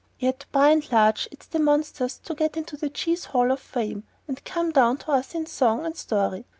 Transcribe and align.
Yet 0.17 0.45
by 0.51 0.69
and 0.69 0.91
large 0.91 1.27
it's 1.29 1.45
the 1.45 1.59
monsters 1.59 2.17
that 2.25 2.35
get 2.37 2.57
into 2.57 2.75
the 2.75 2.89
Cheese 2.89 3.25
Hall 3.25 3.51
of 3.51 3.59
Fame 3.59 4.03
and 4.27 4.43
come 4.43 4.71
down 4.71 4.97
to 4.97 5.11
us 5.11 5.35
in 5.35 5.45
song 5.45 5.85
and 5.85 5.95
story. 5.95 6.45